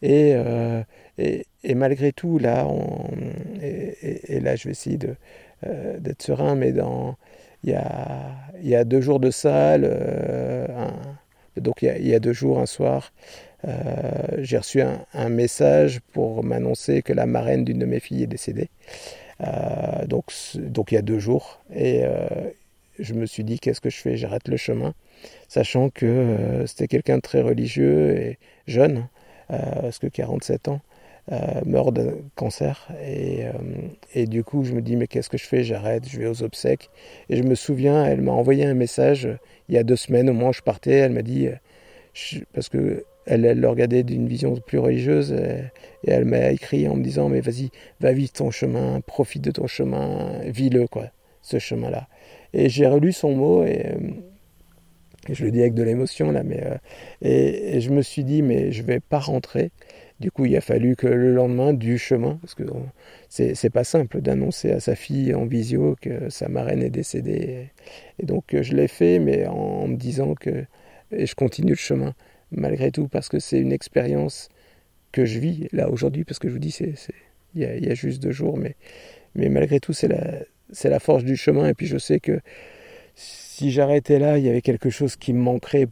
Et, 0.03 0.33
euh, 0.35 0.83
et, 1.19 1.75
malgré 1.75 2.13
tout, 2.13 2.39
là, 2.39 2.67
on, 2.67 3.11
et, 3.63 4.41
là, 4.41 4.57
je 4.57 4.65
vais 4.65 4.73
essayer 4.73 4.99
de, 4.99 5.17
d'être 5.99 6.23
serein, 6.23 6.55
mais 6.55 6.73
dans, 6.73 7.17
il, 7.63 7.71
y 7.71 7.75
a, 7.75 8.33
il 8.63 8.69
y 8.69 8.75
a 8.75 8.85
deux 8.85 9.01
jours 9.01 9.21
de 9.21 9.31
salle, 9.31 9.83
donc 11.57 11.83
il 11.83 12.07
y, 12.07 12.15
a, 12.15 12.19
deux 12.19 12.33
jours, 12.33 12.59
un 12.59 12.67
soir, 12.67 13.13
j'ai 14.39 14.59
reçu 14.59 14.83
un, 14.83 15.29
message 15.29 16.01
pour 16.13 16.45
m'annoncer 16.45 17.03
que 17.03 17.13
la 17.13 17.27
marraine 17.27 17.65
d'une 17.65 17.79
de 17.79 17.87
mes 17.87 18.01
filles 18.01 18.25
est 18.25 18.29
décédée. 18.29 18.69
Donc, 19.41 20.33
donc 20.57 20.93
il 20.93 20.95
y 20.97 20.99
a 20.99 21.03
deux 21.03 21.19
jours. 21.19 21.61
Et 21.75 22.03
je 22.99 23.15
me 23.15 23.27
suis 23.27 23.45
dit, 23.45 23.59
qu'est-ce 23.59 23.81
que 23.81 23.91
je 23.91 23.97
fais? 23.97 24.17
J'arrête 24.17 24.49
le 24.49 24.57
chemin, 24.57 24.95
sachant 25.49 25.91
que 25.91 26.65
c'était 26.67 26.89
quelqu'un 26.89 27.17
de 27.17 27.23
très 27.23 27.43
religieux 27.43 28.17
et 28.17 28.39
jeune, 28.67 29.09
parce 29.49 29.99
que 29.99 30.07
47 30.07 30.69
ans. 30.69 30.81
Euh, 31.33 31.63
meurt 31.65 31.95
d'un 31.95 32.13
cancer. 32.35 32.87
Et, 33.03 33.47
euh, 33.47 33.53
et, 34.15 34.27
du 34.27 34.45
coup, 34.45 34.63
je 34.65 34.75
me 34.75 34.83
dis, 34.83 34.95
mais 34.95 35.07
qu'est-ce 35.07 35.31
que 35.31 35.39
je 35.39 35.47
fais? 35.47 35.65
J'arrête, 35.65 36.07
je 36.07 36.19
vais 36.19 36.27
aux 36.27 36.43
obsèques. 36.43 36.91
Et 37.31 37.37
je 37.39 37.43
me 37.43 37.55
souviens, 37.55 38.05
elle 38.05 38.21
m'a 38.21 38.33
envoyé 38.33 38.67
un 38.67 38.75
message 38.75 39.25
euh, 39.25 39.39
il 39.71 39.75
y 39.75 39.79
a 39.79 39.85
deux 39.85 39.97
semaines, 39.97 40.29
au 40.29 40.35
moment 40.35 40.51
où 40.51 40.53
je 40.53 40.61
partais. 40.61 40.93
Elle 40.93 41.13
m'a 41.13 41.23
dit, 41.23 41.49
parce 42.53 42.69
que 42.69 43.05
elle, 43.27 43.45
elle 43.45 43.61
le 43.61 43.69
regardait 43.69 44.03
d'une 44.03 44.29
vision 44.29 44.55
plus 44.57 44.79
religieuse, 44.79 45.33
et, 45.33 45.71
elle 46.07 46.25
m'a 46.25 46.51
écrit 46.51 46.87
en 46.89 46.97
me 46.97 47.03
disant, 47.03 47.29
mais 47.29 47.41
vas-y, 47.41 47.71
va 48.01 48.13
vite 48.13 48.35
ton 48.35 48.51
chemin, 48.51 49.01
profite 49.01 49.43
de 49.43 49.51
ton 49.51 49.67
chemin, 49.67 50.41
vis-le, 50.45 50.87
quoi, 50.87 51.07
ce 51.43 51.59
chemin-là. 51.59 52.09
Et 52.53 52.69
j'ai 52.69 52.87
relu 52.87 53.13
son 53.13 53.35
mot 53.35 53.65
et. 53.65 53.95
je 55.31 55.45
le 55.45 55.51
dis 55.51 55.61
avec 55.61 55.75
de 55.75 55.83
l'émotion 55.83 56.31
là, 56.31 56.43
mais 56.43 56.63
et, 57.23 57.77
et, 57.77 57.81
je 57.81 57.91
me 57.91 58.03
suis 58.03 58.25
dit 58.25 58.43
mais 58.43 58.71
je 58.73 58.83
vais 58.83 59.01
pas 59.01 59.19
rentrer 59.19 59.73
du 60.21 60.31
coup, 60.31 60.45
il 60.45 60.57
a 60.57 60.61
fallu 60.61 60.95
que 60.97 61.07
le 61.07 61.35
lendemain, 61.35 61.73
du 61.73 61.99
chemin, 61.99 62.39
parce 62.41 62.55
que 62.55 62.63
c'est 63.29 63.71
pas 63.71 63.85
simple 63.85 64.21
d'annoncer 64.21 64.71
à 64.71 64.81
sa 64.81 64.95
fille 64.95 65.35
en 65.35 65.45
visio 65.45 65.97
que 66.01 66.31
sa 66.31 66.49
marraine 66.49 66.83
est 66.83 66.91
décédée. 66.91 67.71
Et 68.19 68.27
donc, 68.27 68.45
je 68.59 68.75
l'ai 68.75 68.89
fait, 68.89 69.19
mais 69.19 69.47
en 69.47 69.89
me 69.89 69.97
disant 69.97 70.35
que. 70.35 70.65
Et 71.11 71.27
je 71.27 71.35
continue 71.35 71.73
le 71.73 71.77
chemin, 71.77 72.15
malgré 72.57 72.91
tout, 72.91 73.09
parce 73.09 73.29
que 73.29 73.39
c'est 73.39 73.59
une 73.59 73.73
expérience 73.73 74.49
que 75.13 75.25
je 75.25 75.39
vis 75.39 75.69
là 75.73 75.91
aujourd'hui, 75.91 76.25
parce 76.25 76.39
que 76.39 76.49
je 76.49 76.53
vous 76.53 76.59
dis, 76.59 76.71
c'est 76.71 76.95
il 77.55 77.63
y, 77.63 77.91
a 77.91 77.95
juste 77.95 78.21
deux 78.21 78.33
jours, 78.33 78.59
mais, 78.59 78.75
mais 79.35 79.49
malgré 79.49 79.79
tout, 79.79 79.93
c'est 79.93 80.09
la, 80.09 80.41
la 80.83 80.99
force 80.99 81.23
du 81.23 81.37
chemin. 81.37 81.69
Et 81.69 81.75
puis, 81.75 81.87
je 81.87 81.99
sais 81.99 82.19
que 82.19 82.41
si 83.15 83.71
j'arrêtais 83.71 84.19
là, 84.19 84.39
il 84.39 84.45
y 84.45 84.49
avait 84.49 84.61
quelque 84.61 84.91
chose 84.91 85.15
qui 85.17 85.33
me 85.33 85.41
manquerait. 85.41 85.87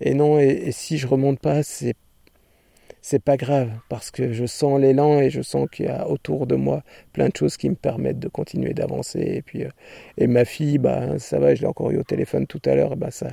Et 0.00 0.14
non, 0.14 0.38
et, 0.38 0.46
et 0.46 0.72
si 0.72 0.96
je 0.96 1.06
remonte 1.06 1.40
pas, 1.40 1.62
c'est 1.62 1.94
c'est 3.06 3.22
pas 3.22 3.36
grave 3.36 3.70
parce 3.90 4.10
que 4.10 4.32
je 4.32 4.46
sens 4.46 4.80
l'élan 4.80 5.20
et 5.20 5.28
je 5.28 5.42
sens 5.42 5.68
qu'il 5.70 5.84
y 5.84 5.88
a 5.90 6.08
autour 6.08 6.46
de 6.46 6.54
moi 6.54 6.82
plein 7.12 7.28
de 7.28 7.36
choses 7.36 7.58
qui 7.58 7.68
me 7.68 7.74
permettent 7.74 8.18
de 8.18 8.28
continuer 8.28 8.72
d'avancer. 8.72 9.20
Et 9.20 9.42
puis 9.42 9.64
euh, 9.64 9.68
et 10.16 10.26
ma 10.26 10.46
fille 10.46 10.78
bah 10.78 11.18
ça 11.18 11.38
va 11.38 11.54
je 11.54 11.60
l'ai 11.60 11.66
encore 11.66 11.90
eu 11.90 11.98
au 11.98 12.02
téléphone 12.02 12.46
tout 12.46 12.62
à 12.64 12.74
l'heure 12.74 12.96
bah 12.96 13.10
ça 13.10 13.28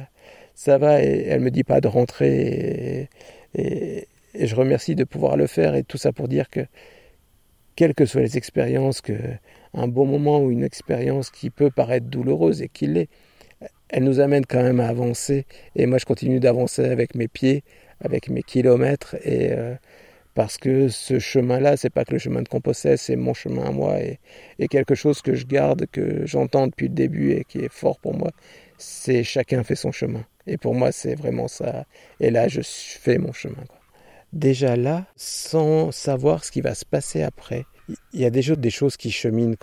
ça 0.56 0.78
va 0.78 1.02
et 1.02 1.26
elle 1.26 1.40
me 1.40 1.52
dit 1.52 1.64
pas 1.64 1.80
de 1.80 1.88
rentrer 1.88 3.08
et, 3.56 4.08
et, 4.34 4.46
je 4.46 4.56
remercie 4.56 4.96
de 4.96 5.06
pouvoir 5.06 5.38
le 5.38 5.48
faire 5.48 5.74
et 5.76 5.84
tout 5.84 5.98
ça 5.98 6.12
pour 6.12 6.28
dire 6.28 6.50
que 6.50 6.66
quelles 7.78 7.94
que 7.96 8.06
soient 8.06 8.22
les 8.22 8.36
expériences 8.38 9.00
que 9.00 9.14
un 9.74 9.88
bon 9.88 10.06
moment 10.06 10.42
ou 10.42 10.52
une 10.52 10.66
expérience 10.66 11.30
qui 11.32 11.50
peut 11.50 11.72
paraître 11.72 12.08
douloureuse 12.08 12.62
et 12.62 12.68
qui 12.68 12.88
l'est 12.88 13.10
elle 13.90 14.04
nous 14.04 14.20
amène 14.20 14.46
quand 14.46 14.64
même 14.64 14.80
à 14.80 14.88
avancer. 14.88 15.46
Et 15.76 15.86
moi 15.86 15.98
je 15.98 16.06
continue 16.06 16.40
d'avancer 16.40 16.86
avec 16.86 17.16
mes 17.16 17.28
pieds 17.28 17.64
avec 18.04 18.30
mes 18.30 18.44
kilomètres 18.44 19.16
et 19.24 19.52
euh, 19.52 19.76
parce 20.34 20.58
que 20.58 20.88
ce 20.88 21.20
chemin-là, 21.20 21.76
c'est 21.76 21.90
pas 21.90 22.06
que 22.06 22.14
le 22.14 22.20
chemin 22.20 22.42
de 22.42 22.48
Compostelle, 22.48 22.98
c'est 22.98 23.18
mon 23.18 23.34
chemin 23.34 23.66
à 23.66 23.72
moi 23.72 24.00
et, 24.00 24.20
quelque 24.70 24.96
chose 24.96 25.22
que 25.22 25.36
je 25.36 25.46
garde, 25.46 25.86
que 25.92 26.26
j'entends 26.26 26.68
depuis 26.68 26.88
le 26.88 26.94
début 26.94 27.32
et 27.32 27.44
qui 27.44 27.60
est 27.60 27.72
fort 27.72 28.00
pour 28.00 28.16
moi, 28.16 28.32
c'est 28.78 29.24
chacun 29.24 29.64
fait 29.64 29.76
son 29.76 29.92
chemin. 29.92 30.24
Et 30.48 30.58
pour 30.58 30.74
moi, 30.74 30.92
c'est 30.92 31.16
vraiment 31.16 31.48
ça. 31.48 31.86
Et 32.20 32.32
là, 32.32 32.48
je 32.48 32.62
fais 32.64 33.18
mon 33.18 33.34
chemin. 33.34 33.64
Déjà 34.32 34.78
là, 34.78 35.06
sans 35.18 35.92
savoir 35.92 36.46
ce 36.46 36.52
qui 36.52 36.62
va 36.62 36.76
se 36.76 36.86
passer 36.86 37.22
après, 37.22 37.66
il 38.14 38.22
y 38.22 38.26
a 38.26 38.30
déjà 38.30 38.56
des 38.56 38.70
choses 38.70 38.96
qui 38.96 39.12
cheminent. 39.12 39.56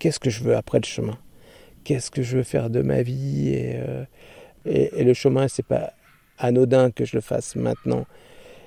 Qu'est-ce 0.00 0.18
que 0.18 0.30
je 0.30 0.42
veux 0.42 0.56
après 0.56 0.80
le 0.80 0.86
chemin? 0.86 1.18
Qu'est-ce 1.84 2.10
que 2.10 2.22
je 2.22 2.38
veux 2.38 2.42
faire 2.42 2.70
de 2.70 2.82
ma 2.82 3.02
vie? 3.02 3.52
Euh, 3.54 4.04
et, 4.66 5.00
et 5.00 5.04
le 5.04 5.14
chemin, 5.14 5.46
c'est 5.46 5.64
pas 5.64 5.92
anodin 6.42 6.90
que 6.90 7.04
je 7.04 7.16
le 7.16 7.20
fasse 7.20 7.56
maintenant. 7.56 8.06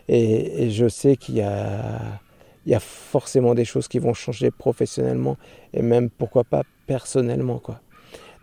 Et, 0.08 0.70
je 0.70 0.88
sais 0.88 1.16
qu'il 1.16 1.36
y 1.36 1.42
a, 1.42 2.80
forcément 2.80 3.56
des 3.56 3.66
choses 3.66 3.88
qui 3.88 4.00
vont 4.00 4.14
changer 4.14 4.52
professionnellement 4.52 5.38
et 5.74 5.82
même 5.82 6.10
pourquoi 6.10 6.44
pas 6.44 6.64
personnellement. 6.88 7.60
Quoi. 7.60 7.80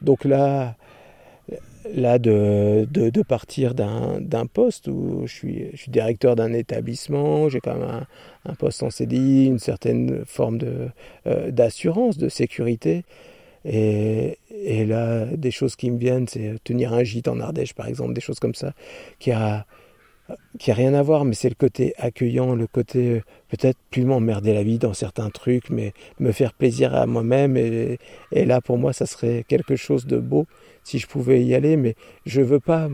Donc 0.00 0.24
là, 0.24 0.76
là 1.92 2.18
de, 2.18 2.86
de, 2.90 3.22
partir 3.22 3.74
d'un 3.74 4.46
poste 4.52 4.88
où 4.88 5.22
je 5.26 5.32
suis, 5.32 5.70
directeur 5.88 6.36
d'un 6.36 6.52
établissement, 6.52 7.48
j'ai 7.48 7.60
quand 7.60 7.74
même 7.74 8.06
un, 8.44 8.54
poste 8.54 8.82
en 8.82 8.90
CDI, 8.90 9.46
une 9.46 9.58
certaine 9.58 10.24
forme 10.24 10.58
euh, 11.26 11.50
d'assurance, 11.50 12.18
de, 12.18 12.24
de 12.24 12.28
sécurité. 12.28 13.04
Et, 13.64 14.36
là, 14.86 15.26
des 15.26 15.50
choses 15.50 15.76
qui 15.76 15.90
me 15.90 15.98
viennent, 15.98 16.26
c'est 16.28 16.54
tenir 16.64 16.92
un 16.92 17.04
gîte 17.04 17.28
en 17.28 17.40
Ardèche, 17.40 17.74
par 17.74 17.86
exemple, 17.86 18.12
des 18.12 18.20
choses 18.20 18.40
comme 18.40 18.54
ça, 18.54 18.72
qui 19.18 19.30
a, 19.30 19.66
qui 20.58 20.70
a 20.70 20.74
rien 20.74 20.94
à 20.94 21.02
voir, 21.02 21.24
mais 21.24 21.34
c'est 21.34 21.48
le 21.48 21.54
côté 21.54 21.94
accueillant, 21.98 22.54
le 22.54 22.66
côté 22.66 23.10
euh, 23.10 23.20
peut-être 23.48 23.78
plus 23.90 24.04
m'emmerder 24.04 24.54
la 24.54 24.62
vie 24.62 24.78
dans 24.78 24.94
certains 24.94 25.30
trucs, 25.30 25.70
mais 25.70 25.92
me 26.18 26.32
faire 26.32 26.54
plaisir 26.54 26.94
à 26.94 27.06
moi-même. 27.06 27.56
Et, 27.56 27.98
et, 28.32 28.44
là, 28.44 28.60
pour 28.60 28.78
moi, 28.78 28.92
ça 28.92 29.06
serait 29.06 29.44
quelque 29.46 29.76
chose 29.76 30.06
de 30.06 30.18
beau 30.18 30.46
si 30.84 30.98
je 30.98 31.06
pouvais 31.06 31.42
y 31.44 31.54
aller, 31.54 31.76
mais 31.76 31.94
je 32.26 32.40
veux 32.40 32.60
pas 32.60 32.88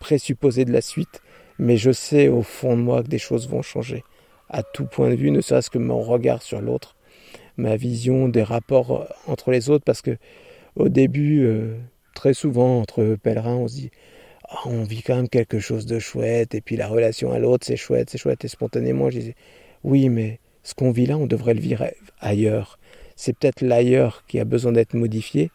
présupposer 0.00 0.64
de 0.64 0.72
la 0.72 0.80
suite, 0.80 1.22
mais 1.58 1.76
je 1.76 1.92
sais 1.92 2.28
au 2.28 2.42
fond 2.42 2.76
de 2.76 2.82
moi 2.82 3.02
que 3.02 3.08
des 3.08 3.18
choses 3.18 3.48
vont 3.48 3.62
changer, 3.62 4.04
à 4.48 4.62
tout 4.62 4.86
point 4.86 5.10
de 5.10 5.14
vue, 5.14 5.30
ne 5.30 5.40
serait-ce 5.40 5.70
que 5.70 5.78
mon 5.78 6.00
regard 6.00 6.42
sur 6.42 6.60
l'autre 6.60 6.96
ma 7.60 7.76
vision 7.76 8.28
des 8.28 8.42
rapports 8.42 9.06
entre 9.26 9.50
les 9.50 9.70
autres 9.70 9.84
parce 9.84 10.02
que 10.02 10.16
au 10.76 10.88
début, 10.88 11.44
euh, 11.44 11.76
très 12.14 12.34
souvent 12.34 12.80
entre 12.80 13.16
pèlerins, 13.22 13.56
on 13.56 13.68
se 13.68 13.74
dit 13.74 13.90
ah, 14.48 14.62
on 14.66 14.82
vit 14.82 15.02
quand 15.02 15.16
même 15.16 15.28
quelque 15.28 15.60
chose 15.60 15.86
de 15.86 15.98
chouette 15.98 16.54
et 16.54 16.60
puis 16.60 16.76
la 16.76 16.88
relation 16.88 17.32
à 17.32 17.38
l'autre 17.38 17.66
c'est 17.66 17.76
chouette, 17.76 18.10
c'est 18.10 18.18
chouette. 18.18 18.44
Et 18.44 18.48
spontanément 18.48 19.10
je 19.10 19.18
disais 19.18 19.34
oui 19.84 20.08
mais 20.08 20.40
ce 20.62 20.74
qu'on 20.74 20.90
vit 20.90 21.06
là 21.06 21.16
on 21.16 21.26
devrait 21.26 21.54
le 21.54 21.60
vivre 21.60 21.86
ailleurs. 22.20 22.78
C'est 23.16 23.36
peut-être 23.36 23.60
l'ailleurs 23.60 24.24
qui 24.26 24.40
a 24.40 24.44
besoin 24.44 24.72
d'être 24.72 24.94
modifié. 24.94 25.50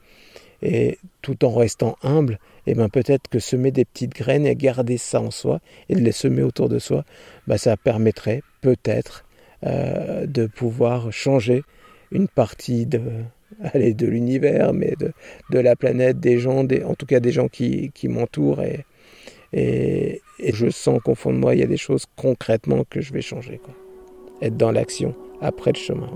Et 0.61 0.97
tout 1.21 1.43
en 1.45 1.53
restant 1.53 1.97
humble, 2.01 2.39
et 2.65 2.71
eh 2.71 2.75
ben 2.75 2.89
peut-être 2.89 3.27
que 3.27 3.39
semer 3.39 3.71
des 3.71 3.85
petites 3.85 4.13
graines 4.15 4.47
et 4.47 4.55
garder 4.55 4.97
ça 4.97 5.21
en 5.21 5.29
soi 5.29 5.59
et 5.89 5.95
de 5.95 5.99
les 5.99 6.13
semer 6.13 6.41
autour 6.41 6.69
de 6.69 6.79
soi, 6.79 7.03
ben 7.45 7.57
ça 7.57 7.77
permettrait 7.77 8.41
peut-être 8.61 9.25
euh, 9.63 10.25
de 10.25 10.47
pouvoir 10.47 11.11
changer 11.11 11.63
une 12.15 12.27
partie 12.27 12.85
de, 12.85 13.01
allez, 13.73 13.93
de 13.93 14.07
l'univers, 14.07 14.73
mais 14.73 14.93
de, 14.99 15.11
de, 15.51 15.59
la 15.59 15.75
planète, 15.75 16.19
des 16.19 16.39
gens, 16.39 16.63
des, 16.63 16.83
en 16.83 16.95
tout 16.95 17.05
cas 17.05 17.19
des 17.19 17.31
gens 17.31 17.47
qui, 17.47 17.91
qui 17.93 18.07
m'entourent. 18.07 18.61
Et, 18.61 18.85
et, 19.53 20.21
je 20.39 20.69
sens 20.69 20.99
qu'au 21.03 21.15
fond 21.15 21.33
de 21.33 21.37
moi, 21.37 21.55
il 21.55 21.59
y 21.59 21.63
a 21.63 21.67
des 21.67 21.77
choses 21.77 22.05
concrètement 22.15 22.83
que 22.89 23.01
je 23.01 23.13
vais 23.13 23.21
changer. 23.21 23.59
Être 24.41 24.57
dans 24.57 24.71
l'action, 24.71 25.13
après 25.41 25.71
le 25.73 25.79
chemin. 25.79 26.09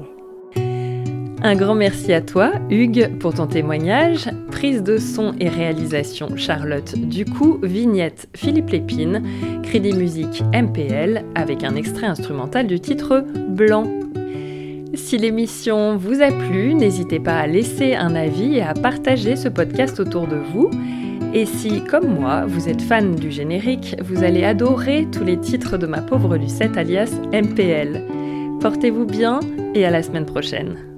Un 1.41 1.55
grand 1.55 1.75
merci 1.75 2.11
à 2.11 2.21
toi, 2.21 2.51
Hugues, 2.69 3.17
pour 3.17 3.33
ton 3.33 3.47
témoignage. 3.47 4.29
Prise 4.51 4.83
de 4.83 4.97
son 4.97 5.33
et 5.39 5.47
réalisation, 5.47 6.35
Charlotte 6.35 6.99
Ducou. 6.99 7.59
Vignette, 7.63 8.27
Philippe 8.35 8.71
Lépine. 8.71 9.23
Crédit 9.63 9.93
musique, 9.93 10.43
MPL, 10.53 11.23
avec 11.35 11.63
un 11.63 11.77
extrait 11.77 12.07
instrumental 12.07 12.67
du 12.67 12.81
titre 12.81 13.23
Blanc 13.47 13.98
si 14.93 15.17
l'émission 15.17 15.97
vous 15.97 16.21
a 16.21 16.31
plu, 16.31 16.73
n'hésitez 16.73 17.19
pas 17.19 17.37
à 17.39 17.47
laisser 17.47 17.95
un 17.95 18.15
avis 18.15 18.57
et 18.57 18.61
à 18.61 18.73
partager 18.73 19.35
ce 19.35 19.47
podcast 19.47 19.99
autour 19.99 20.27
de 20.27 20.37
vous. 20.37 20.69
Et 21.33 21.45
si, 21.45 21.83
comme 21.83 22.19
moi, 22.19 22.45
vous 22.47 22.69
êtes 22.69 22.81
fan 22.81 23.15
du 23.15 23.29
générique, 23.29 23.95
vous 24.01 24.23
allez 24.23 24.43
adorer 24.43 25.07
tous 25.11 25.23
les 25.23 25.37
titres 25.37 25.77
de 25.77 25.85
ma 25.85 26.01
pauvre 26.01 26.37
Lucette 26.37 26.75
alias 26.75 27.11
MPL. 27.31 28.03
Portez-vous 28.61 29.05
bien 29.05 29.39
et 29.75 29.85
à 29.85 29.91
la 29.91 30.01
semaine 30.01 30.25
prochaine. 30.25 30.88